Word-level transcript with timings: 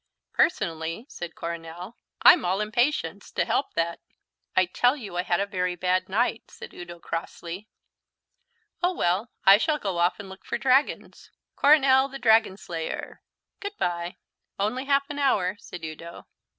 "Personally," 0.33 1.05
said 1.09 1.35
Coronel, 1.35 1.95
"I'm 2.23 2.43
all 2.43 2.59
impatience 2.59 3.31
to 3.33 3.45
help 3.45 3.75
that" 3.75 3.99
"I 4.57 4.65
tell 4.65 4.97
you 4.97 5.15
I 5.15 5.21
had 5.21 5.39
a 5.39 5.45
very 5.45 5.75
bad 5.75 6.09
night," 6.09 6.49
said 6.49 6.73
Udo 6.73 6.99
crossly. 6.99 7.67
"Oh, 8.81 8.95
well, 8.95 9.29
I 9.45 9.59
shall 9.59 9.77
go 9.77 9.99
off 9.99 10.19
and 10.19 10.27
look 10.27 10.43
for 10.43 10.57
dragons. 10.57 11.29
Coronel, 11.55 12.07
the 12.09 12.17
Dragon 12.17 12.57
Slayer. 12.57 13.21
Good 13.59 13.77
bye." 13.77 14.17
"Only 14.57 14.85
half 14.85 15.07
an 15.11 15.19
hour," 15.19 15.55
said 15.59 15.85
Udo. 15.85 16.25